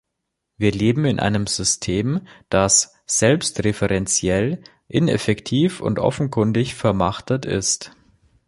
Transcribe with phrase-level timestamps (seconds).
[0.57, 7.91] Wir leben in einem System, das selbstreferenziell, ineffektiv und offenkundig vermachtet ist.